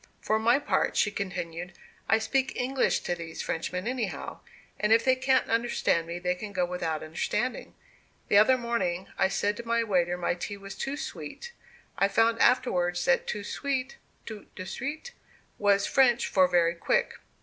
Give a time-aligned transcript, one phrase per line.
[0.19, 1.73] For my part," she continued,
[2.09, 4.39] "I speak English to these Frenchmen anyhow,
[4.79, 7.75] and if they can't understand me they can go without understanding.
[8.27, 11.51] The other morning, I told the waiter my tea was too sweet.
[11.99, 15.11] I found afterwards that too sweet (toute de suite)
[15.59, 17.13] was French for 'very quick.